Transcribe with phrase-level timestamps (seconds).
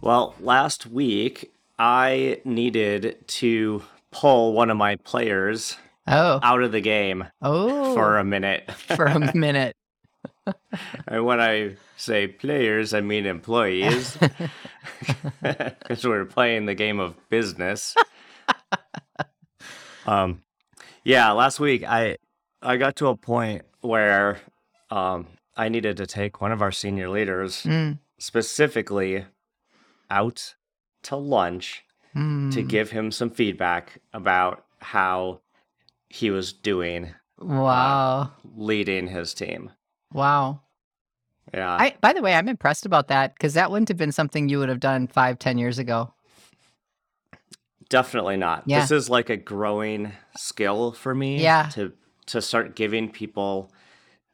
[0.00, 6.80] Well, last week I needed to pull one of my players Oh, out of the
[6.80, 8.70] game oh, for a minute.
[8.96, 9.76] for a minute.
[11.06, 14.16] and when I say players, I mean employees.
[15.42, 17.94] Because we're playing the game of business.
[20.06, 20.42] um,
[21.04, 22.16] yeah, last week I
[22.62, 24.38] I got to a point where
[24.90, 29.24] um, I needed to take one of our senior leaders Mm, specifically
[30.10, 30.54] out
[31.04, 32.68] to lunch to mm.
[32.68, 35.40] give him some feedback about how
[36.08, 38.32] he was doing Wow.
[38.56, 39.70] leading his team.
[40.12, 40.62] Wow.
[41.54, 41.70] Yeah.
[41.70, 44.58] I, by the way, I'm impressed about that because that wouldn't have been something you
[44.58, 46.12] would have done five, ten years ago.
[47.88, 48.64] Definitely not.
[48.66, 48.80] Yeah.
[48.80, 51.42] This is like a growing skill for me.
[51.42, 51.68] Yeah.
[51.74, 51.92] To
[52.26, 53.72] to start giving people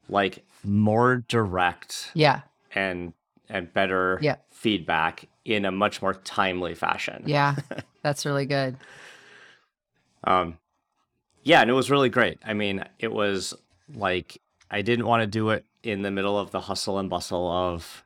[0.09, 2.41] like more direct Yeah.
[2.75, 3.13] and
[3.49, 4.37] and better Yeah.
[4.51, 7.23] feedback in a much more timely fashion.
[7.27, 7.57] Yeah.
[8.03, 8.77] That's really good.
[10.25, 10.59] Um
[11.43, 12.39] yeah, and it was really great.
[12.45, 13.53] I mean, it was
[13.95, 17.51] like I didn't want to do it in the middle of the hustle and bustle
[17.51, 18.03] of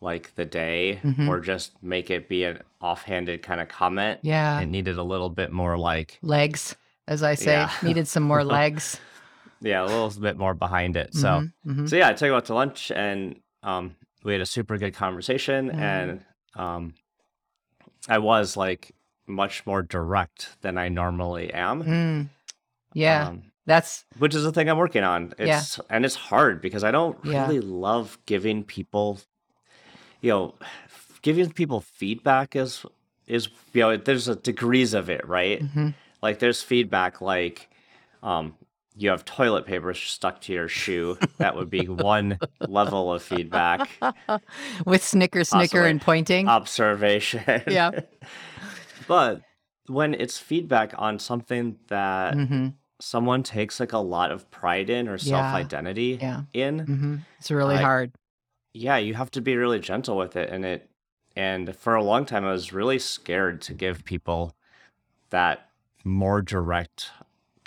[0.00, 1.28] like the day Mhm.
[1.28, 4.20] or just make it be an offhanded kind of comment.
[4.22, 4.60] Yeah.
[4.60, 6.76] It needed a little bit more like legs,
[7.08, 7.70] as I say, Yeah.
[7.82, 9.00] needed some more legs.
[9.60, 11.14] yeah, a little bit more behind it.
[11.14, 11.88] So Mhm, mhm.
[11.88, 14.94] So yeah, I took him out to lunch and um, we had a super good
[14.94, 15.78] conversation Mm.
[15.80, 16.24] and
[16.56, 16.94] um,
[18.08, 18.92] I was like
[19.26, 21.82] much more direct than I normally am.
[21.84, 22.28] Mm.
[22.94, 23.28] Yeah.
[23.28, 25.34] Um, That's which is the thing I'm working on.
[25.38, 25.62] Yeah.
[25.90, 27.46] And it's hard because I don't Yeah.
[27.46, 29.20] really love giving people
[30.20, 30.54] you know
[31.22, 32.86] giving people feedback is
[33.26, 35.62] is you know there's a degrees of it, right?
[35.62, 35.94] mhm.
[36.22, 37.68] Like there's feedback like
[38.22, 38.54] um
[38.96, 41.18] you have toilet paper stuck to your shoe.
[41.38, 43.88] That would be one level of feedback.
[44.86, 45.90] with snicker, snicker, Possibly.
[45.90, 46.48] and pointing.
[46.48, 47.62] Observation.
[47.68, 47.90] Yeah.
[49.08, 49.42] but
[49.88, 52.68] when it's feedback on something that hmm
[52.98, 56.42] someone takes like a lot of pride in or self identity Yeah.
[56.54, 58.12] in, hmm It's really hard.
[58.72, 60.48] yeah, you have to be really gentle with it.
[60.50, 60.88] And it
[61.36, 64.56] and for a long time I was really scared to give people
[65.28, 65.68] that
[66.04, 67.10] more direct,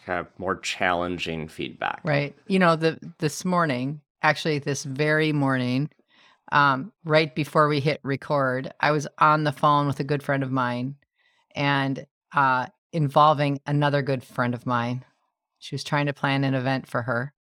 [0.09, 2.02] kind of more challenging feedback.
[2.03, 2.36] Right.
[2.47, 5.90] You know, the this morning, actually this very morning,
[6.52, 10.42] um, right before we hit record, I was on the phone with a good friend
[10.42, 10.96] of mine
[11.56, 15.06] and uh involving another good friend of mine.
[15.59, 17.34] She was trying to plan an event for her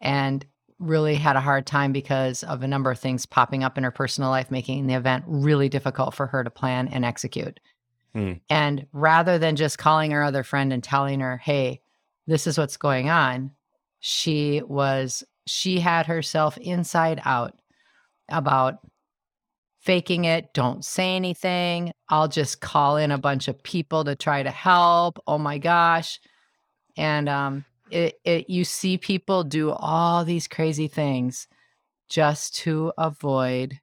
[0.00, 0.44] and
[0.80, 3.92] really had a hard time because of a number of things popping up in her
[3.92, 7.60] personal life, making the event really difficult for her to plan and execute.
[8.14, 8.32] Hmm.
[8.50, 11.82] And rather than just calling her other friend and telling her, hey,
[12.26, 13.50] this is what's going on,
[14.00, 17.54] she was, she had herself inside out
[18.28, 18.78] about
[19.80, 20.54] faking it.
[20.54, 21.92] Don't say anything.
[22.08, 25.18] I'll just call in a bunch of people to try to help.
[25.26, 26.20] Oh my gosh.
[26.96, 31.46] And um, it, it, you see people do all these crazy things
[32.08, 33.78] just to avoid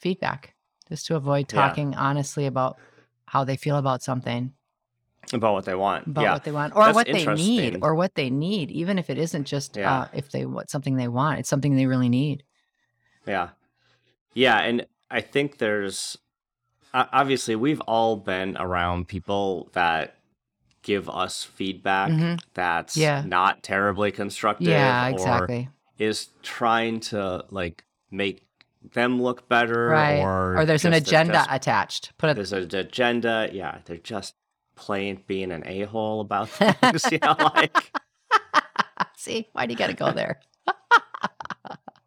[0.00, 0.54] feedback,
[0.88, 1.68] just to avoid Yeah.
[1.68, 2.78] talking honestly about
[3.26, 4.52] how they feel about something,
[5.32, 6.06] About what they want.
[6.06, 6.32] about yeah.
[6.32, 9.18] what they want, or That's what they need, or what they need, even if it
[9.18, 9.92] isn't just Yeah.
[10.02, 12.44] uh, if they what something they want, it's something they really need.
[13.26, 13.48] Yeah.
[14.34, 14.58] Yeah.
[14.58, 16.16] And I think there's
[16.94, 20.14] obviously we've all been around people that
[20.82, 22.40] give us feedback Mhm.
[22.54, 23.22] that's Yeah.
[23.26, 25.68] not terribly constructive Yeah, or exactly.
[25.98, 28.46] is trying to like make
[28.94, 30.20] them look better Right.
[30.20, 32.16] or Or there's an agenda attached.
[32.18, 33.50] Put it there's an agenda.
[33.52, 33.78] Yeah.
[33.84, 34.34] They're just
[34.76, 37.04] plain being an a-hole about things.
[37.10, 37.92] you know, like
[39.16, 40.40] See, why do you got to go there?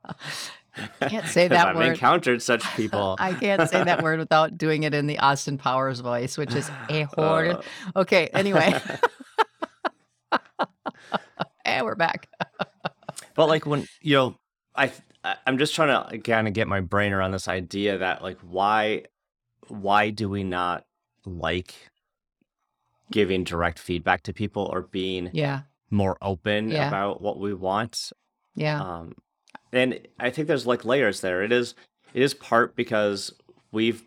[0.02, 0.14] I
[1.10, 1.70] Can't say that word.
[1.72, 1.92] I've word.
[1.94, 3.16] encountered such people.
[3.20, 6.70] I can't say that word without doing it in the Austin Powers voice, which is
[6.90, 7.56] a whore.
[7.56, 8.80] Uh, okay, anyway.
[11.66, 12.30] and we're back.
[13.36, 14.36] But like when you know,
[14.76, 14.92] I
[15.24, 18.38] I- I'm just trying to kind of get my brain around this idea that like
[18.42, 19.04] why
[19.68, 20.86] why do we not
[21.26, 21.74] like
[23.12, 26.88] giving direct feedback to people or being Yeah, more open Yeah.
[26.88, 28.12] about what we want?
[28.56, 29.16] yeah, Um,
[29.72, 31.44] and I think there's like layers there.
[31.44, 31.76] It is
[32.14, 33.34] it is part because
[33.72, 34.04] we've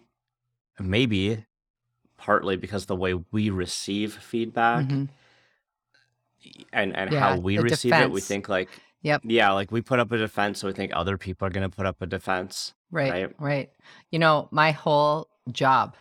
[0.80, 1.44] maybe
[2.16, 5.08] partly because the way we receive feedback Mhm.
[6.72, 8.68] and and Yeah, how we the receive it, we think like
[9.02, 9.22] Yep.
[9.24, 11.86] yeah, like we put up a defense, so we think other people are gonna put
[11.86, 13.10] up a defense, Right.
[13.10, 13.40] right?
[13.40, 13.72] Right.
[14.10, 15.96] You know, my whole job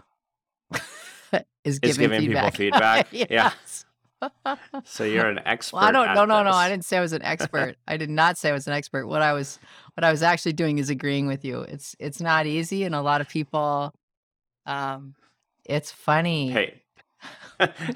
[1.64, 3.08] is Is giving giving people feedback.
[3.08, 3.30] feedback.
[3.32, 3.52] Yeah.
[4.84, 5.78] So you're an expert.
[5.80, 6.14] Well, I don't.
[6.16, 6.52] No, no, no.
[6.52, 7.76] I didn't say I was an expert.
[7.88, 9.08] I did not say I was an expert.
[9.08, 9.58] What I was,
[9.96, 11.62] what I was actually doing is agreeing with you.
[11.62, 13.92] It's, it's not easy, and a lot of people,
[14.68, 15.16] um,
[15.66, 16.52] it's funny.
[16.52, 16.82] Hey,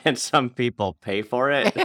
[0.03, 1.75] and some people pay for it.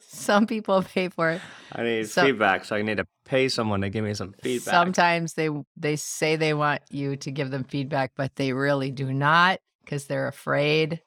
[0.00, 1.40] Some people pay for it.
[1.72, 4.72] I need So- feedback, so I need to pay someone to give me some feedback.
[4.72, 9.12] Sometimes they they say they want you to give them feedback, but they really do
[9.12, 11.00] not because they're afraid.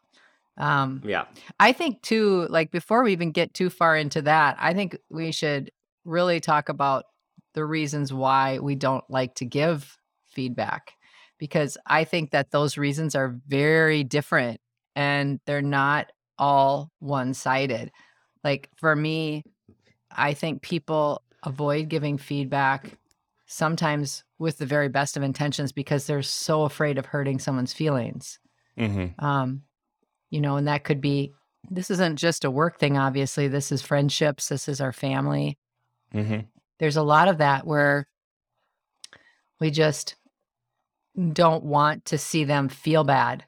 [0.58, 1.26] Um, yeah,
[1.60, 5.32] I think too, like before we even get too far into that, I think we
[5.32, 5.72] should
[6.04, 7.06] really talk about
[7.54, 10.94] the reasons why we don't like to give feedback
[11.38, 14.60] because I think that those reasons are very different
[14.96, 17.92] and they're not all one sided.
[18.44, 19.44] Like for me,
[20.12, 22.98] I think people avoid giving feedback
[23.46, 28.40] sometimes with the very best of intentions because they're so afraid of hurting someone's feelings
[28.78, 29.64] hmm um
[30.30, 31.34] you know and that could be
[31.70, 33.48] this isn't just a work thing obviously.
[33.48, 34.48] This is friendships.
[34.50, 35.58] This is our family.
[36.12, 36.40] Hmm
[36.80, 38.08] there's a lot of that where
[39.60, 40.16] we just
[41.34, 43.46] don't want to see them feel bad.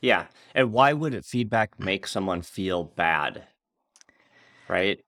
[0.00, 0.26] Yeah.
[0.54, 3.44] And why would it feedback make someone feel bad?
[4.68, 5.00] Right?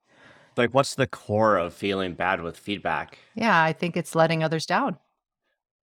[0.55, 3.19] Like, what's the core of feeling bad with feedback?
[3.35, 4.97] yeah i think it's letting others down.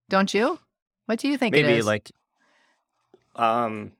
[0.08, 0.58] Don't you?
[1.06, 1.86] What do you think Maybe is?
[1.86, 2.10] like,
[3.36, 3.92] um,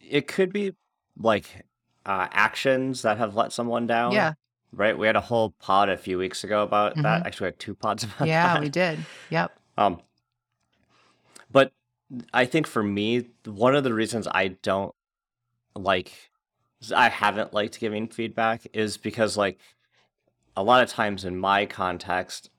[0.00, 0.74] it could be
[1.18, 1.64] like
[2.04, 4.12] uh, actions that have let someone down.
[4.12, 4.32] yeah
[4.72, 4.98] Right.
[4.98, 7.02] We had a whole pod a few weeks ago about Mhm.
[7.02, 7.24] that.
[7.26, 8.54] Actually, we had two pods about yeah that.
[8.56, 8.98] Yeah, we did
[9.30, 10.00] yep Um,
[11.50, 11.72] but
[12.32, 14.94] I think for me, one of the reasons I don't
[15.74, 16.12] like,
[16.94, 19.58] I haven't liked giving feedback is because, like,
[20.56, 22.50] a lot of times in my context,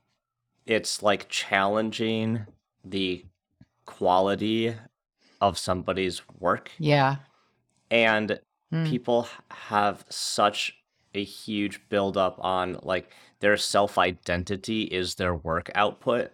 [0.65, 2.45] it's like challenging
[2.83, 3.25] the
[3.85, 4.75] quality
[5.41, 6.71] of somebody's work.
[6.79, 7.17] yeah
[7.91, 8.39] And
[8.73, 8.89] Mm.
[8.89, 10.77] people have such
[11.13, 16.31] a huge buildup on like their self identity is their work output.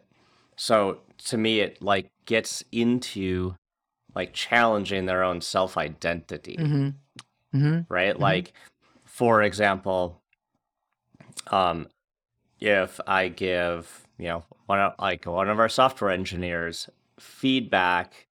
[0.55, 3.55] So to me, it like gets into
[4.15, 6.89] like challenging their own self identity, mm-hmm
[7.55, 8.15] mm-hmm right?
[8.15, 8.19] Mhm.
[8.19, 8.53] Like,
[9.05, 10.21] for example,
[11.51, 11.87] um,
[12.59, 16.89] if I give you know one of like one of our software engineers
[17.19, 18.27] feedback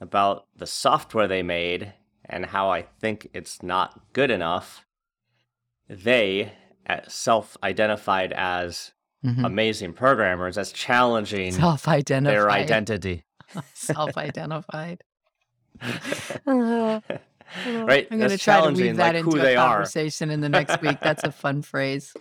[0.00, 1.92] about the software they made
[2.24, 4.84] and how I think it's not good enough,
[5.88, 6.52] they
[6.88, 8.92] uh, self-identified as
[9.24, 9.44] mm-hmm.
[9.44, 13.24] amazing programmers as challenging self-identified their identity.
[13.74, 15.02] self-identified
[16.46, 17.02] right?
[18.10, 19.74] I'm going to try to weave that like into a are.
[19.74, 20.98] conversation in the next week.
[21.00, 22.14] That's a fun phrase.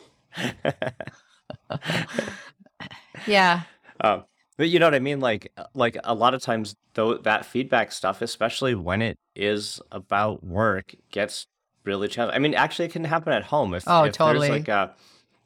[3.28, 3.62] Yeah.
[4.01, 4.25] Um,
[4.57, 5.19] but you know what I mean?
[5.19, 9.81] Like, uh, like a lot of times, though, that feedback stuff, especially when it is
[9.92, 11.48] about work, gets
[11.84, 12.36] really challenging.
[12.36, 14.48] I mean, actually, it can happen at home if, Oh, if totally.
[14.48, 14.96] there's like a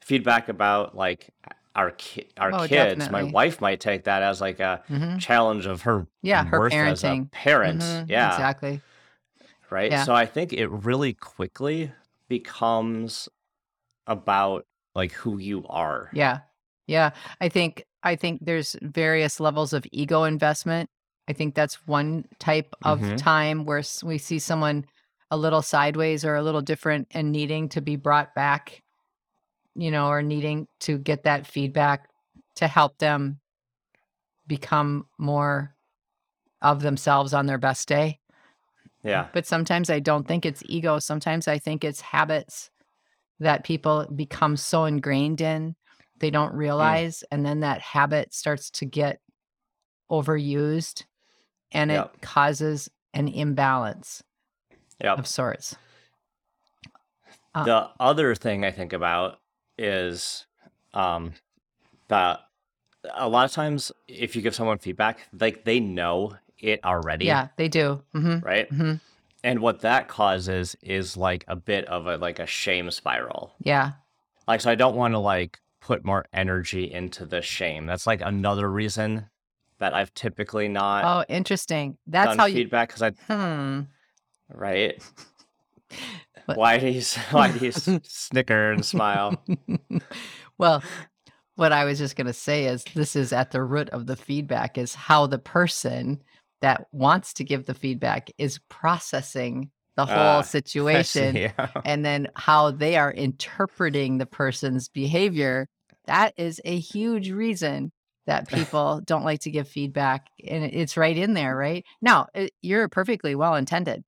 [0.02, 1.30] feedback about like
[1.76, 3.10] our ki- our Oh, kids.
[3.10, 6.44] My wife might take that as like a hmm challenge of her Yeah.
[6.46, 7.32] Her worth as a parenting.
[7.32, 7.80] parent.
[7.82, 8.82] Mhm, Yeah, Exactly.
[9.70, 9.92] right.
[9.92, 10.04] Yeah.
[10.04, 11.92] So I think it really quickly
[12.28, 13.30] becomes
[14.08, 16.10] about like who you are.
[16.14, 16.40] Yeah.
[16.88, 17.12] Yeah.
[17.40, 20.90] I think, I think there's various levels of ego investment.
[21.28, 23.18] I think that's one type of Mhm.
[23.18, 24.86] time where we see someone
[25.32, 28.82] a little sideways or a little different and needing to be brought back,
[29.76, 32.10] you know, or needing to get that feedback
[32.56, 33.40] to help them
[34.48, 35.76] become more
[36.62, 38.20] of themselves on their best day.
[39.04, 39.30] Yeah.
[39.34, 41.00] But sometimes I don't think it's ego.
[41.00, 42.70] Sometimes I think it's habits
[43.40, 45.76] that people become so ingrained in,
[46.20, 47.24] they don't realize.
[47.32, 49.20] And then that habit starts to get
[50.12, 51.06] overused
[51.72, 52.16] and Yep.
[52.16, 54.24] it causes an imbalance
[55.02, 55.20] Yep.
[55.20, 55.76] of sorts.
[57.56, 59.40] Uh, the other thing I think about
[59.78, 60.46] is
[60.94, 61.34] um,
[62.08, 62.42] that
[63.14, 67.48] a lot of times if you give someone feedback, like they know it already, Yeah,
[67.56, 68.02] they do.
[68.12, 68.70] hmm right?
[68.70, 68.96] hmm
[69.44, 73.54] And what that causes is like a bit of a like a shame spiral.
[73.62, 73.94] Yeah.
[74.48, 77.86] Like, so I don't want to like put more energy into the shame.
[77.86, 79.30] That's like another reason
[79.80, 81.98] that I've typically not Oh, interesting.
[82.08, 83.82] That's how feedback because I Hmm.
[84.50, 85.02] right.
[86.46, 87.72] What- Why do you why do you
[88.04, 89.44] snicker and smile?
[90.58, 90.84] well,
[91.56, 94.16] what I was just going to say is this is at the root of the
[94.16, 96.22] feedback is how the person
[96.62, 100.50] that wants to give the feedback is processing the whole Ah,
[100.94, 101.50] I situation see.
[101.84, 105.68] and then how they are interpreting the person's behavior.
[106.06, 107.92] That is a huge reason
[108.28, 110.28] that people don't like to give feedback.
[110.48, 111.86] And it's right in there, right?
[112.02, 114.04] Now, it, you're perfectly well intended.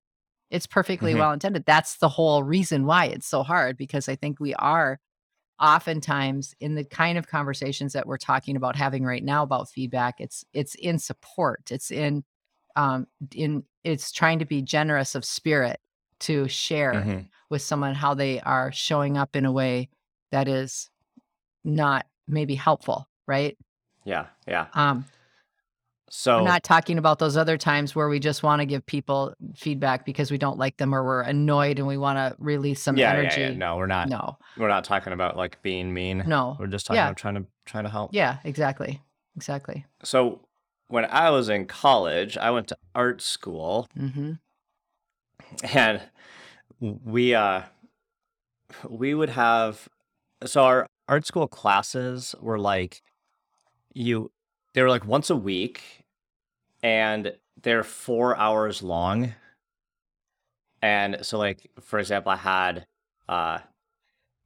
[0.51, 1.19] It's perfectly Mhm.
[1.19, 1.65] well intended.
[1.65, 4.99] That's the whole reason why it's so hard because I think we are
[5.59, 10.15] oftentimes in the kind of conversations that we're talking about having right now about feedback
[10.19, 12.23] it's it's in support it's in
[12.75, 13.05] um
[13.35, 15.79] in it's trying to be generous of spirit
[16.21, 17.27] to share Mhm.
[17.49, 19.89] with someone how they are showing up in a way
[20.31, 20.89] that is
[21.63, 23.57] not maybe helpful right
[24.05, 24.67] Yeah, yeah.
[24.73, 25.05] um
[26.09, 29.33] So we're not talking about those other times where we just want to give people
[29.55, 32.97] feedback because we don't like them or we're annoyed and we want to release some
[32.97, 33.57] yeah, energy yeah, yeah.
[33.57, 34.09] No, we're not.
[34.09, 36.23] no We're not talking about like being mean.
[36.27, 37.07] no We're just talking Yeah.
[37.07, 38.13] about trying to trying to help.
[38.13, 39.01] yeah exactly
[39.37, 40.41] exactly So
[40.91, 43.87] when I was in college, I went to art school.
[43.97, 44.33] Mm-hmm.
[45.73, 46.01] And
[46.79, 47.63] we uh
[48.89, 49.89] we would have
[50.45, 53.01] so our art school classes were like
[53.93, 54.31] you
[54.73, 56.05] they were like once a week
[56.81, 59.33] and they're four hours long.
[60.81, 62.85] And so like for example i had
[63.29, 63.59] uh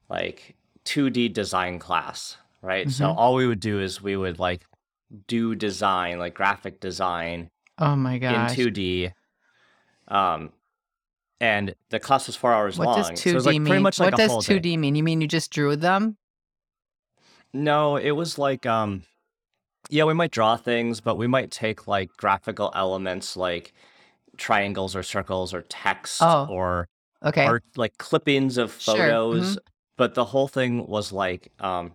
[0.09, 2.89] like 2d design class right?
[2.89, 3.15] So Mhm.
[3.17, 4.65] all we would do is we would like
[5.27, 8.51] do design like graphic design oh my god!
[8.51, 9.11] in 2D.
[10.07, 10.51] Um,
[11.39, 13.13] and the class was four hours What long.
[13.13, 13.83] does 2D was like mean?
[13.83, 14.95] much like what does 2D mean?
[14.95, 16.17] You mean you just drew them?
[17.53, 19.03] No, it was like um,
[19.89, 23.73] yeah, we might draw things, but we might take like graphical elements like
[24.37, 26.87] triangles or circles or text Oh, or
[27.23, 27.45] Okay.
[27.45, 29.55] art like clippings of Sure, photos.
[29.55, 29.59] mhm.
[29.97, 31.93] But the whole thing was like um,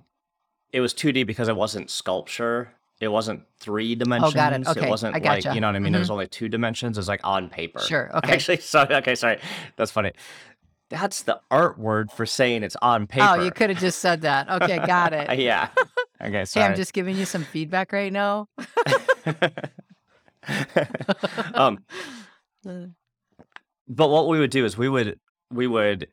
[0.73, 2.73] it was 2D because it wasn't sculpture.
[3.01, 4.33] It wasn't three dimensions.
[4.33, 4.67] Oh, got it.
[4.69, 5.55] Okay, wasn't I like gotcha.
[5.55, 5.95] you know what I mean.
[5.95, 6.01] It Mhm.
[6.01, 6.99] was only two dimensions.
[6.99, 7.81] It was like on paper.
[7.81, 8.11] Sure.
[8.15, 8.33] Okay.
[8.35, 8.95] Actually, sorry.
[8.97, 9.39] Okay, sorry.
[9.77, 10.13] That's funny.
[10.91, 13.27] That's the art word for saying it's on paper.
[13.31, 14.51] Oh, you could have just said that.
[14.63, 15.39] Okay, got it.
[15.39, 15.69] yeah.
[16.21, 16.67] Okay, Hey, sorry.
[16.67, 18.49] I'm just giving you some feedback right now.
[21.55, 21.79] um,
[23.89, 25.19] but what we would do is we would
[25.51, 26.09] we would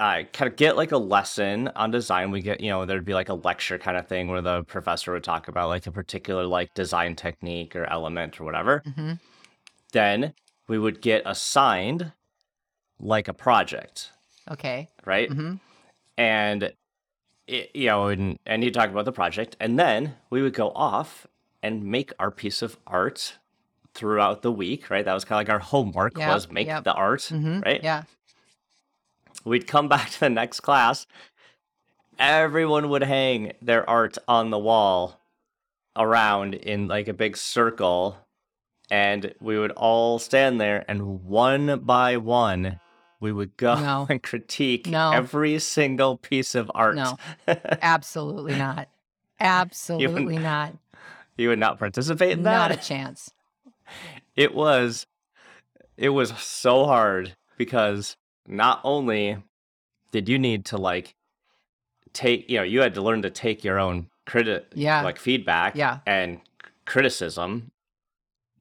[0.00, 2.30] uh, kind of get like a lesson on design.
[2.30, 5.12] We get you know there'd be like a lecture kind of thing where the professor
[5.12, 8.82] would talk about like a particular like design technique or element or whatever.
[8.86, 9.18] mhm.
[9.92, 10.34] Then
[10.68, 12.12] we would get assigned
[13.00, 14.12] like a project,
[14.50, 14.88] Okay.
[15.06, 15.30] right?
[15.30, 15.56] hmm
[16.18, 16.72] and
[17.46, 20.70] it, you know, and, and you talk about the project, and then we would go
[20.70, 21.26] off
[21.62, 23.38] and make our piece of art
[23.94, 25.04] throughout the week, right?
[25.04, 26.84] That was kind of like our homework Yep, was make yep.
[26.84, 27.82] the art, hmm right?
[27.82, 28.04] Yeah.
[29.44, 31.06] We'd come back to the next class.
[32.18, 35.20] Everyone would hang their art on the wall
[35.96, 38.16] around in like a big circle,
[38.90, 42.80] and we would all stand there, and one by one,
[43.20, 44.06] we would go No.
[44.10, 45.12] and critique No.
[45.12, 46.96] every single piece of art.
[46.96, 47.18] No.
[47.46, 48.88] Absolutely not.
[49.40, 50.74] Absolutely not.
[51.36, 52.70] you would not participate in that?
[52.70, 53.30] Not a chance.
[54.34, 55.06] it was,
[55.96, 58.16] it was so hard because
[58.48, 59.36] not only
[60.10, 61.14] did you need to like
[62.12, 65.02] take, you know, you had to learn to take your own criti- Yeah.
[65.02, 65.98] like feedback, Yeah.
[66.06, 66.40] and
[66.86, 67.70] criticism.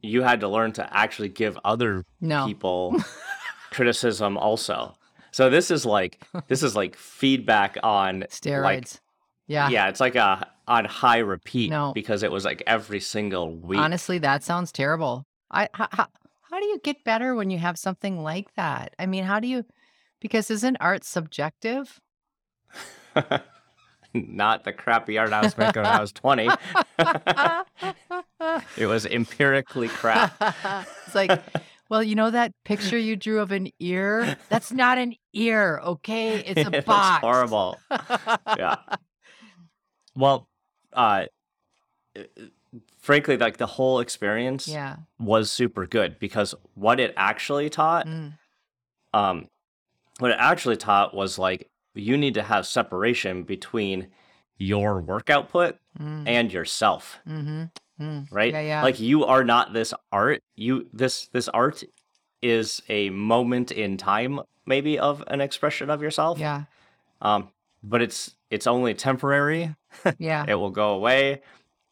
[0.01, 2.46] You had to learn to actually give other No.
[2.46, 2.96] people
[3.72, 4.96] criticism also.
[5.32, 9.00] So this is like this is like feedback on like Steroids.
[9.48, 9.70] yeah.
[9.70, 11.91] yeah, it's like a on high repeat No.
[11.94, 13.79] because it was like every single week.
[13.79, 15.24] Honestly, that sounds terrible.
[15.51, 16.08] I how, how,
[16.50, 18.94] how do you get better when you have something like that?
[19.00, 19.63] I mean, how do you
[20.19, 22.00] because isn't art subjective?
[24.13, 26.50] Not the crappy art I was making when I was 20.
[28.77, 30.33] it was empirically crap.
[31.05, 31.39] it's like,
[31.89, 34.38] well, you know that picture you drew of an ear?
[34.50, 36.39] That's not an ear, okay?
[36.47, 36.88] It's a it box.
[36.88, 37.79] was horrible.
[38.57, 38.75] Yeah.
[40.15, 40.47] Well,
[40.93, 41.25] uh
[43.00, 44.97] frankly like the whole experience Yeah.
[45.19, 48.33] was super good because what it actually taught Mm.
[49.13, 49.47] um
[50.19, 54.07] what it actually taught was like you need to have separation between
[54.57, 56.27] your work output Mm.
[56.27, 57.63] and yourself Mm-hmm.
[58.00, 58.27] Mm.
[58.31, 58.83] right Yeah, yeah.
[58.83, 61.83] like you are not this art you this this art
[62.43, 66.63] is a moment in time maybe of an expression of yourself yeah.
[67.21, 67.50] um
[67.81, 69.74] but it's it's only temporary
[70.19, 70.45] Yeah.
[70.47, 71.41] it will go away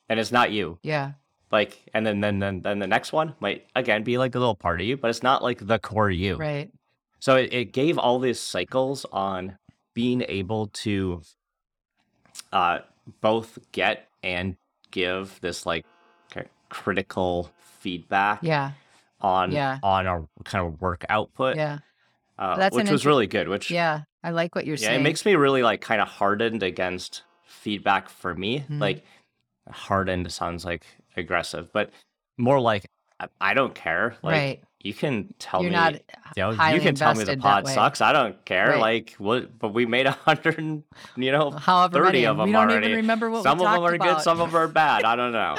[0.08, 1.13] and it's not you Yeah.
[1.51, 4.53] like and then then then, then the next one might again be like a little
[4.55, 6.70] part of you but it's not like the core you Right.
[7.19, 9.57] So it, it gave all these cycles on
[9.93, 11.22] being able to
[12.51, 12.79] uh
[13.22, 14.55] both get and
[14.91, 15.86] give this like
[16.69, 18.72] critical feedback Yeah.
[19.22, 19.79] on Yeah.
[19.84, 21.79] on our kind of work output, Yeah.
[22.39, 23.48] uh, That's which was really good.
[23.48, 24.01] Which Yeah.
[24.24, 25.00] I like what you're yeah, saying.
[25.01, 28.62] it makes me really like kind of hardened against feedback for me.
[28.67, 28.79] Mhm.
[28.81, 29.05] Like
[29.69, 31.91] hardened sounds like aggressive, but
[32.38, 32.86] more like
[33.19, 34.17] I, I don't care.
[34.24, 34.63] Like right.
[34.86, 35.94] You can tell You're me, not
[36.38, 38.01] you you can tell me the pod sucks.
[38.01, 38.70] I don't care.
[38.70, 38.80] Right.
[38.80, 39.58] Like what?
[39.58, 40.84] But we made a hundred, and,
[41.15, 42.25] you know, however 30 many.
[42.27, 42.86] of we them don't already.
[42.88, 44.18] even remember what some we of them are about.
[44.18, 45.04] good, some of them are bad.
[45.04, 45.56] I don't know.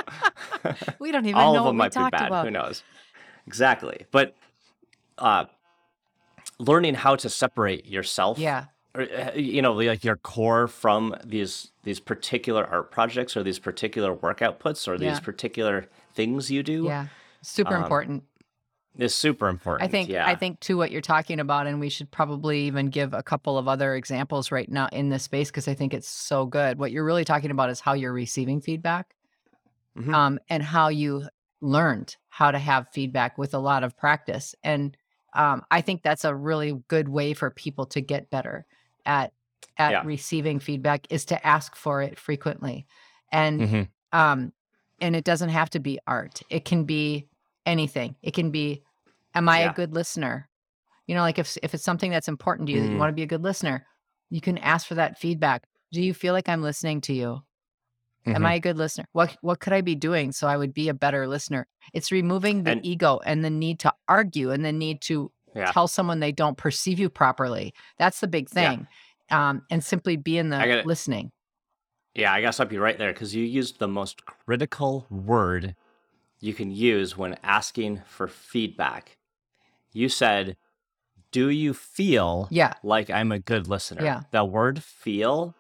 [1.01, 2.27] we don't even All know of them what might be bad.
[2.29, 2.45] about.
[2.45, 2.85] Who knows?
[3.49, 4.07] Exactly.
[4.13, 4.37] But
[5.19, 5.47] uh,
[6.59, 8.67] learning how to separate yourself Yeah.
[8.95, 13.59] or uh, you know like your core from these these particular art projects or these
[13.59, 15.21] particular work outputs or these Yeah.
[15.21, 17.07] particular things you do Yeah.
[17.43, 18.23] Super Um, important.
[18.99, 19.89] Is super important.
[19.89, 20.27] I think yeah.
[20.27, 23.59] I think to what you're talking about, and we should probably even give a couple
[23.59, 26.79] of other examples right now in this space because I think it's so good.
[26.79, 29.15] What you're really talking about is how you're receiving feedback,
[29.99, 30.15] Mhm.
[30.15, 31.25] um, and how you
[31.61, 34.55] learned how to have feedback with a lot of practice.
[34.63, 34.97] And
[35.35, 38.67] um, I think that's a really good way for people to get better
[39.05, 39.33] at
[39.79, 40.03] at Yeah.
[40.05, 42.87] receiving feedback is to ask for it frequently,
[43.33, 43.89] and Mhm.
[44.13, 44.53] um
[45.01, 47.29] and it doesn't have to be art it can be
[47.67, 48.83] anything it can be
[49.37, 49.71] am i Yeah.
[49.71, 50.49] a good listener
[51.07, 52.99] you know like if if it's something that's important to you that you Mm.
[52.99, 53.87] want to be a good listener
[54.31, 57.41] you can ask for that feedback do you feel like i'm listening to you
[58.27, 58.47] am Mhm.
[58.47, 60.95] i a good listener what what could i be doing so i would be a
[60.95, 65.01] better listener it's removing the And- ego and the need to argue and the need
[65.03, 65.71] to Yeah.
[65.73, 68.71] tell someone they don't perceive you properly that's the big Yeah.
[68.71, 68.87] thing
[69.31, 71.31] um and simply be in the listening
[72.15, 75.77] Yeah, I gotta stop you right there because you used the most critical word
[76.41, 79.16] you can use when asking for feedback.
[79.93, 80.57] You said,
[81.33, 84.03] Do you feel yeah like I'm a good listener?
[84.05, 84.23] Yeah.
[84.31, 85.55] The word feel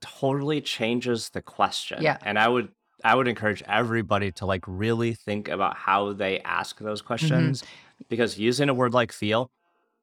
[0.00, 2.02] totally changes the question.
[2.02, 2.18] Yeah.
[2.22, 2.68] And I would
[3.04, 7.06] I would encourage everybody to like really think about how they ask those Mm-hmm.
[7.06, 7.64] questions
[8.08, 9.50] because using a word like feel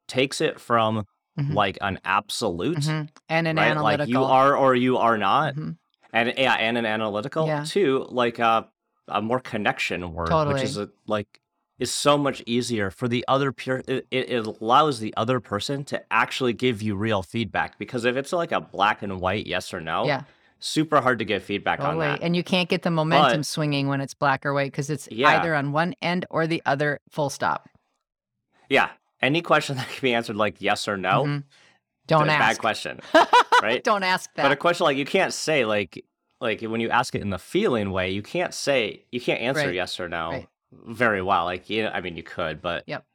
[0.07, 1.05] takes it from
[1.39, 1.53] Mhm.
[1.55, 3.09] like an absolute, Mhm.
[3.29, 3.71] and an right?
[3.71, 5.77] analytical Like you are or you are not Mhm.
[6.11, 7.63] and yeah, and an analytical Yeah.
[7.63, 8.69] too, like a
[9.09, 11.41] a more connection word, which is a, like
[11.79, 13.83] is so much easier for the other peer.
[13.87, 18.31] It, it allows the other person to actually give you real feedback because if it's
[18.33, 20.23] like a black and white yes or no, yeah
[20.59, 22.05] super hard to get feedback Totally.
[22.07, 22.21] on that.
[22.23, 25.09] And you can't get the momentum But- swinging when it's black or white because it's
[25.11, 25.27] Yeah.
[25.39, 27.67] either on one end or the other, full stop.
[28.69, 28.89] yeah,
[29.21, 31.43] any question that can be answered like yes or no, Mhm.
[32.07, 32.39] Don't a ask.
[32.39, 32.99] bad question,
[33.61, 33.83] right?
[33.83, 34.43] Don't ask that.
[34.43, 36.03] But a question like you can't say like
[36.39, 39.65] like when you ask it in the feeling way, you can't say you can't answer
[39.67, 39.75] Right.
[39.75, 40.47] yes or no Right.
[40.85, 41.45] Very well.
[41.45, 43.05] Like you know, I mean you could, but Yep.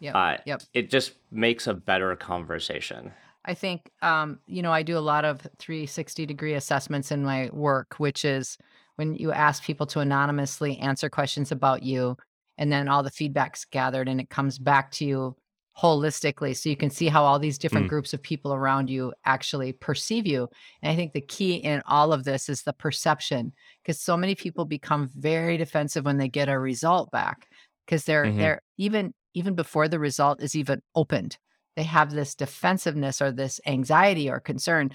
[0.00, 0.14] Yep.
[0.14, 0.62] uh, Yep.
[0.72, 3.12] it just makes a better conversation.
[3.44, 7.50] I think, um, you know, I do a lot of 360 degree assessments in my
[7.52, 8.56] work, which is
[8.96, 12.16] when you ask people to anonymously answer questions about you,
[12.56, 15.36] and then all the feedback's gathered and it comes back to you
[15.80, 16.56] holistically.
[16.56, 17.90] So you can see how all these different Mm.
[17.90, 20.48] groups of people around you actually perceive you.
[20.82, 24.34] And I think the key in all of this is the perception, because so many
[24.34, 27.48] people become very defensive when they get a result back
[27.86, 28.38] because they're Mhm.
[28.38, 31.38] they're even even before the result is even opened
[31.76, 34.90] they have this defensiveness or this anxiety or concern.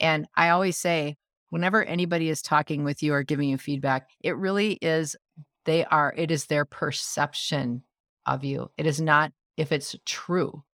[0.00, 1.16] And I always say,
[1.50, 5.14] whenever anybody is talking with you or giving you feedback, it really is,
[5.66, 7.82] they are, it is their perception
[8.24, 8.70] of you.
[8.78, 10.64] It is not if it's true.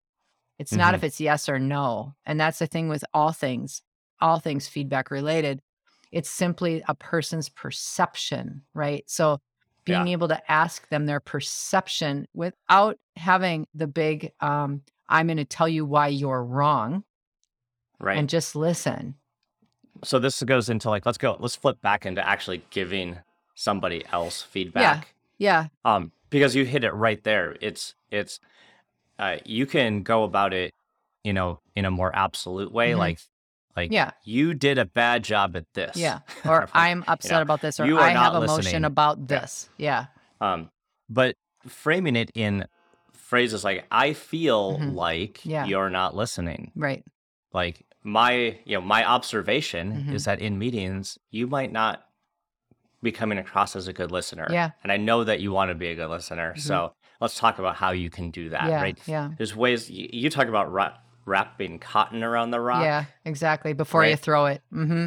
[0.59, 2.15] It's not if it's yes or no.
[2.27, 3.83] And that's the thing with all things,
[4.21, 5.61] all things feedback related.
[6.11, 9.05] It's simply a person's perception, right?
[9.07, 9.41] So
[9.85, 10.13] being Yeah.
[10.13, 15.69] able to ask them their perception without having the big um, I'm going to tell
[15.69, 17.05] you why you're wrong
[18.01, 18.19] Right.
[18.19, 19.15] and just listen.
[20.05, 23.19] so this goes into like let's go let's flip back into actually giving
[23.55, 25.15] somebody else feedback.
[25.39, 25.67] Yeah.
[25.85, 27.57] Um because you hit it right there.
[27.61, 28.41] It's it's
[29.19, 30.73] uh you can go about it,
[31.25, 32.99] you know, in a more absolute way Mhm.
[32.99, 33.19] like
[33.77, 34.11] like Yeah.
[34.25, 35.97] you did a bad job at this.
[35.97, 36.21] Yeah.
[36.45, 38.85] Or Like, I'm upset know, about this or you I have emotion listening.
[38.85, 39.69] about this.
[39.77, 40.07] Yeah.
[40.41, 40.71] Um,
[41.09, 41.37] but
[41.67, 42.67] framing it in
[43.13, 44.95] phrases like "I feel Mhm.
[44.95, 45.67] like Yeah.
[45.67, 47.05] you're not listening," Right.
[47.53, 50.15] like my you know my observation Mhm.
[50.15, 52.08] is that in meetings you might not
[53.03, 54.47] be coming across as a good listener.
[54.51, 54.71] Yeah.
[54.83, 56.55] and I know that you want to be a good listener.
[56.57, 56.61] Mhm.
[56.61, 58.69] So let's talk about how you can do that.
[58.69, 58.81] yeah.
[58.83, 58.99] Right?
[59.07, 59.31] Yeah.
[59.37, 62.83] There's ways you, you talk about wrap, wrapping cotton around the rock.
[62.83, 63.05] Yeah.
[63.25, 63.73] Exactly.
[63.73, 64.63] Before you throw it.
[64.73, 65.07] Mm-hmm.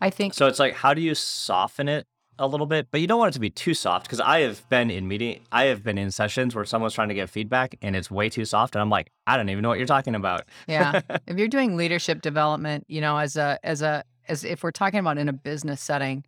[0.00, 2.06] I think, So it's like, how do you soften it
[2.38, 2.88] a little bit?
[2.90, 5.40] But you don't want it to be too soft because I have been in meeting,
[5.52, 8.44] I have been in sessions where someone's trying to get feedback and it's way too
[8.44, 10.42] soft, and I'm like, I don't even know what you're talking about.
[10.66, 11.00] yeah.
[11.28, 14.98] if you're doing leadership development, you know, as a, as a, as if we're talking
[14.98, 16.24] about in a business setting,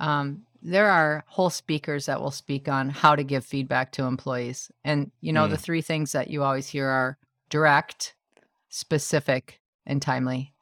[0.00, 4.70] um, there are whole speakers that will speak on how to give feedback to employees.
[4.84, 5.60] And, you know, the Mm.
[5.60, 8.14] three things that you always hear are direct,
[8.68, 10.52] specific, and timely.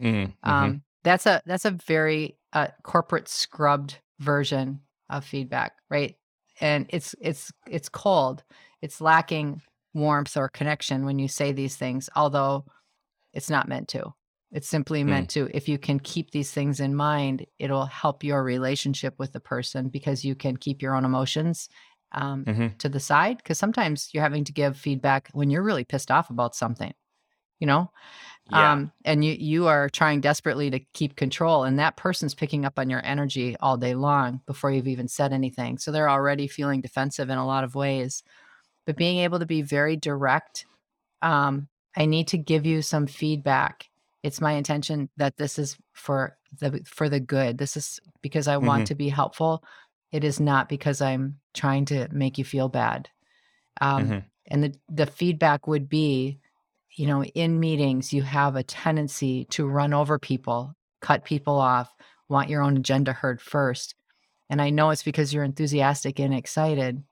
[0.00, 0.50] Mhm, mhm.
[0.50, 6.16] Um, that's a that's a very uh, corporate scrubbed version of feedback, right?
[6.60, 8.42] And it's it's it's cold.
[8.82, 9.62] It's lacking
[9.94, 12.64] warmth or connection when you say these things, although
[13.32, 14.14] it's not meant to.
[14.50, 15.08] It's simply Mm.
[15.10, 15.50] meant to.
[15.54, 19.88] If you can keep these things in mind, it'll help your relationship with the person
[19.88, 21.68] because you can keep your own emotions
[22.12, 22.78] um, Mhm.
[22.78, 23.36] to the side.
[23.38, 26.94] Because sometimes you're having to give feedback when you're really pissed off about something,
[27.60, 27.90] you know
[28.46, 28.72] Yeah.
[28.72, 32.78] um, and you you are trying desperately to keep control and that person's picking up
[32.78, 36.80] on your energy all day long before you've even said anything so they're already feeling
[36.80, 38.22] defensive in a lot of ways
[38.86, 40.66] but being able to be very direct
[41.22, 43.86] um, i need to give you some feedback
[44.22, 47.58] it's my intention that this is for the for the good.
[47.58, 48.86] This is because i want Mhm.
[48.88, 49.62] to be helpful.
[50.12, 53.08] It is not because i'm trying to make you feel bad.
[53.80, 54.24] Um, Mhm.
[54.46, 56.38] and the, the feedback would be
[56.96, 61.94] you know in meetings you have a tendency to run over people cut people off
[62.28, 63.94] want your own agenda heard first.
[64.50, 67.02] And i know it's because you're enthusiastic and excited.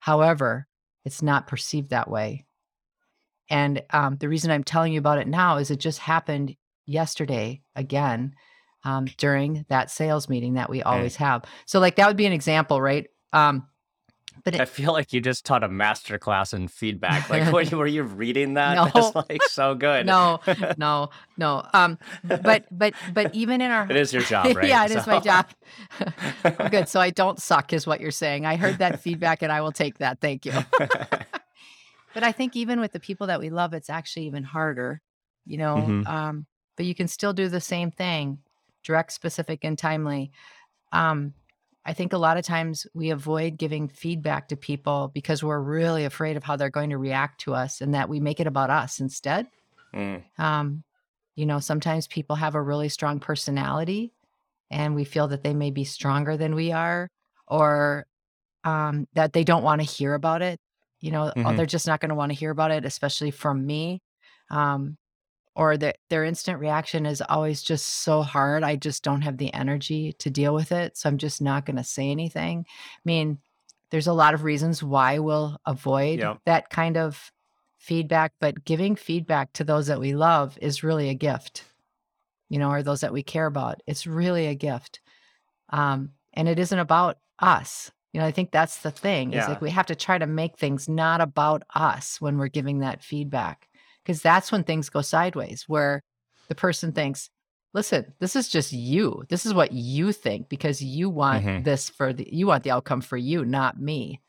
[0.00, 0.68] However
[1.04, 2.46] it's not perceived that way
[3.52, 7.62] and um, the reason i'm telling you about it now is it just happened yesterday
[7.76, 8.34] again
[8.84, 12.32] um, during that sales meeting that we always have so like that would be an
[12.32, 13.66] example right um,
[14.44, 17.30] but I feel like you just taught a master class in feedback.
[17.30, 18.72] Like, when were you reading that?
[18.82, 18.90] No.
[18.92, 20.06] That's like so good.
[20.06, 20.40] no
[20.78, 24.68] no no um but but but even in our it is your job, right?
[24.68, 25.46] yeah, it is my job.
[26.70, 26.88] Good.
[26.88, 28.46] So I don't suck, is what you're saying.
[28.46, 30.20] I heard that feedback and I will take that.
[30.20, 30.52] Thank you.
[32.14, 35.00] But I think even with the people that we love, it's actually even harder,
[35.44, 35.94] you know.
[35.94, 36.06] Mhm.
[36.06, 36.46] Um,
[36.76, 38.38] but you can still do the same thing,
[38.84, 40.32] direct, specific, and timely.
[40.92, 41.34] Um,
[41.84, 46.04] I think a lot of times we avoid giving feedback to people because we're really
[46.04, 48.70] afraid of how they're going to react to us and that we make it about
[48.70, 49.48] us instead.
[49.92, 50.84] Mm, Um,
[51.36, 54.12] you know, sometimes people have a really strong personality
[54.70, 57.08] and we feel that they may be stronger than we are
[57.48, 58.06] or
[58.64, 60.58] um, that they don't want to hear about it.
[61.02, 61.56] You know, or Mhm.
[61.58, 64.02] they're just not going to want to hear about it, especially from me.
[64.50, 64.98] Um,
[65.54, 68.64] or that their instant reaction is always just so hard.
[68.64, 70.96] I just don't have the energy to deal with it.
[70.96, 72.66] So I'm just not going to say anything.
[72.68, 73.38] I mean,
[73.90, 76.38] there's a lot of reasons why we'll avoid Yep.
[76.46, 77.32] that kind of
[77.76, 81.64] feedback, but giving feedback to those that we love is really a gift,
[82.48, 83.82] you know, or those that we care about.
[83.86, 85.00] It's really a gift.
[85.70, 87.92] Um, and it isn't about us.
[88.12, 89.32] You know, I think that's the thing.
[89.32, 92.80] Is like we have to try to make things not about us when we're giving
[92.80, 93.68] that feedback.
[94.04, 96.02] Because that's when things go sideways, where
[96.48, 97.30] the person thinks,
[97.72, 99.22] listen, this is just you.
[99.28, 101.64] This is what you think because you want Mhm.
[101.64, 104.20] this for the you want the outcome for you, not me.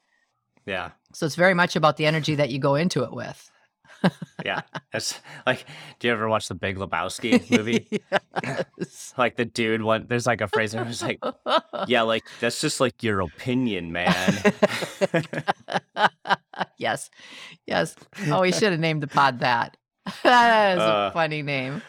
[0.65, 0.91] yeah.
[1.13, 3.51] So it's very much about the energy that you go into it with.
[4.45, 4.61] Yeah.
[5.45, 5.65] Like,
[5.99, 7.87] do you ever watch the Big Lebowski movie?
[8.43, 9.13] Yes.
[9.17, 11.19] like the dude one there's like a phrase and it's like,
[11.87, 14.41] yeah, like that's just like your opinion, man.
[16.77, 17.09] yes.
[17.65, 17.95] Yes.
[18.27, 19.77] Oh, we should have named the pod that.
[20.23, 21.09] that is Uh.
[21.09, 21.81] a funny name.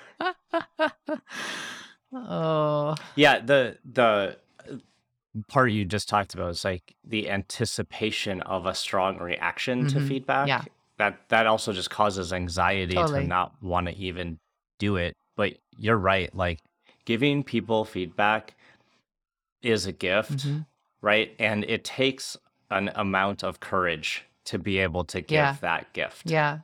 [2.13, 2.95] oh.
[3.17, 4.73] yeah, the the uh,
[5.49, 10.09] part you just talked about is like the anticipation of a strong reaction to Mhm.
[10.09, 10.49] feedback.
[10.49, 10.63] Yeah.
[10.99, 13.23] That that also just causes anxiety Totally.
[13.23, 14.39] to not want to even
[14.79, 15.17] do it.
[15.37, 16.61] But you're right, like
[17.05, 18.55] giving people feedback
[19.63, 20.67] is a gift, Mhm.
[21.01, 21.35] right?
[21.39, 22.37] And it takes
[22.71, 25.57] an amount of courage to be able to give Yeah.
[25.63, 26.31] that gift.
[26.31, 26.59] Yeah.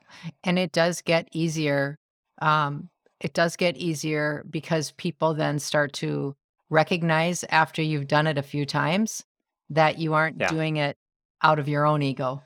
[0.45, 1.97] And it does get easier.
[2.41, 2.91] Um,
[3.21, 6.37] it does get easier because people then start to
[6.69, 9.25] recognize after you've done it a few times
[9.71, 10.49] that you aren't Yeah.
[10.49, 10.97] doing it
[11.43, 12.43] out of your own ego.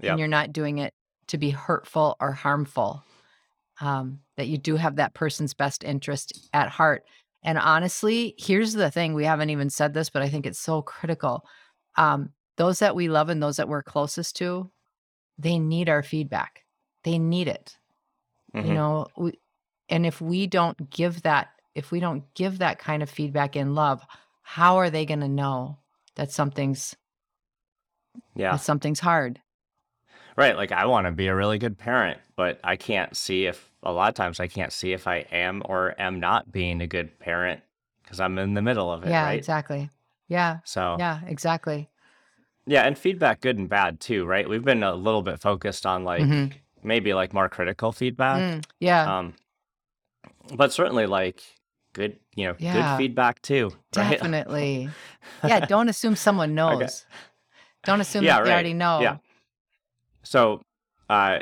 [0.00, 0.10] Yep.
[0.12, 0.92] and you're not doing it
[1.28, 3.02] to be hurtful or harmful.
[3.80, 7.04] Um, that you do have that person's best interest at heart.
[7.42, 10.80] And honestly, here's the thing we haven't even said this, but I think it's so
[10.80, 11.44] critical.
[11.96, 14.70] Um, those that we love and those that we're closest to,
[15.38, 16.64] they need our feedback.
[17.04, 17.76] They need it.
[18.54, 18.74] You Mhm.
[18.74, 19.38] know, we,
[19.90, 23.74] and if we don't give that, if we don't give that kind of feedback in
[23.74, 24.02] love,
[24.42, 25.78] how are they going to know
[26.14, 26.96] that something's
[28.34, 28.52] Yeah.
[28.52, 29.40] that something's hard?
[30.36, 30.56] Right.
[30.56, 33.90] Like I want to be a really good parent, but I can't see if a
[33.92, 37.18] lot of times I can't see if I am or am not being a good
[37.18, 37.62] parent
[38.02, 39.10] because I'm in the middle of it.
[39.10, 39.38] yeah, right.
[39.38, 39.88] exactly.
[40.28, 41.88] Yeah, So yeah, exactly.
[42.66, 44.48] yeah, and feedback, good and bad too, right?
[44.48, 46.52] We've been a little bit focused on like Mhm.
[46.82, 48.42] maybe like more critical feedback.
[48.42, 49.34] Mm, yeah, Um,
[50.54, 51.42] but certainly like
[51.92, 52.72] good, you know, Yeah.
[52.72, 53.70] good feedback too.
[53.96, 54.10] Right?
[54.20, 54.90] Definitely.
[55.46, 57.06] yeah, don't assume someone knows.
[57.84, 58.54] Don't assume Yeah, that they right.
[58.54, 59.00] already know.
[59.02, 59.16] Yeah.
[60.26, 60.60] So,
[61.08, 61.38] uh,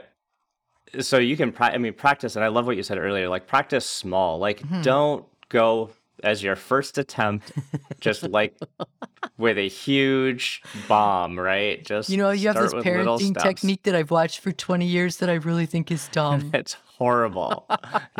[1.00, 3.28] so you can, pra- I mean, practice, and I love what you said earlier.
[3.28, 4.38] Like, practice small.
[4.38, 4.82] Like, Mhm.
[4.82, 5.90] don't go
[6.22, 7.52] as your first attempt,
[8.00, 8.56] just like
[9.38, 11.84] with a huge bomb, right?
[11.84, 15.28] Just You know, you have this parenting technique that I've watched for 20 years that
[15.30, 16.50] I really think is dumb.
[16.54, 17.66] It's horrible.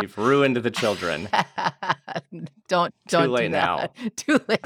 [0.01, 1.29] You've ruined the children.
[2.69, 3.95] don't Too don't late do that.
[4.17, 4.65] Too late.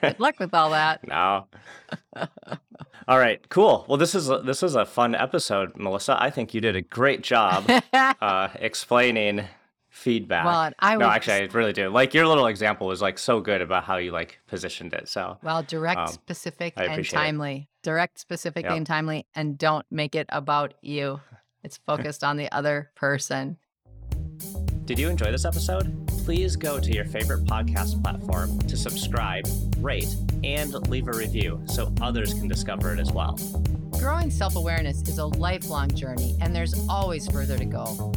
[0.00, 1.06] Good luck with all that.
[1.06, 1.46] No.
[3.08, 3.84] All right, cool.
[3.88, 6.20] Well, this is a, this is a fun episode, Melissa.
[6.20, 9.44] I think you did a great job uh, explaining
[9.88, 10.44] feedback.
[10.44, 11.88] Well, I no, actually, I really do.
[11.88, 15.08] Like your little example was like so good about how you like positioned it.
[15.08, 17.22] So Well, direct, Um, specific, and appreciate it.
[17.22, 17.68] timely.
[17.84, 18.72] Direct, specific, Yep.
[18.74, 21.20] and timely, and don't make it about you.
[21.62, 23.56] It's focused on the other person.
[24.84, 26.05] Did you enjoy this episode?
[26.26, 29.46] Please go to your favorite podcast platform to subscribe,
[29.78, 30.12] rate,
[30.42, 33.38] and leave a review so others can discover it as well.
[33.92, 38.12] Growing self awareness is a lifelong journey, and there's always further to go.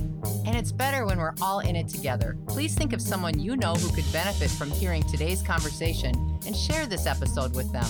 [0.48, 2.36] And it's better when we're all in it together.
[2.48, 6.15] Please think of someone you know who could benefit from hearing today's conversation
[6.48, 7.86] and share this episode with them.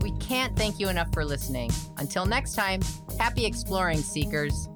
[0.00, 1.70] We can't thank you enough for listening.
[1.96, 2.82] Until next time,
[3.18, 4.68] happy exploring, seekers.